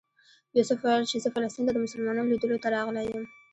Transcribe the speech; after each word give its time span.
یوسف 0.57 0.79
ویل 0.83 1.03
چې 1.11 1.17
زه 1.23 1.29
فلسطین 1.35 1.63
ته 1.67 1.71
د 1.73 1.77
مسلمانانو 1.85 2.31
لیدلو 2.31 2.61
ته 2.63 2.67
راغلی 2.75 3.03
یم. 3.11 3.23